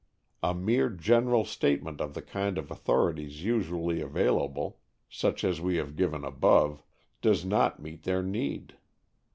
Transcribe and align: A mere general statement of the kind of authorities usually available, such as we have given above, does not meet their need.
A 0.41 0.55
mere 0.55 0.89
general 0.89 1.45
statement 1.45 2.01
of 2.01 2.15
the 2.15 2.23
kind 2.23 2.57
of 2.57 2.71
authorities 2.71 3.43
usually 3.43 4.01
available, 4.01 4.79
such 5.07 5.43
as 5.43 5.61
we 5.61 5.75
have 5.75 5.95
given 5.95 6.23
above, 6.25 6.81
does 7.21 7.45
not 7.45 7.79
meet 7.79 8.01
their 8.01 8.23
need. 8.23 8.77